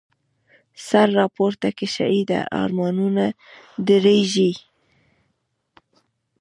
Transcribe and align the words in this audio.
سر 0.87 1.07
را 1.15 1.25
پورته 1.35 1.69
که 1.77 1.85
شهیده، 1.95 2.39
ارمانونه 2.61 3.25
د 3.85 3.87
رږیږی 4.05 4.51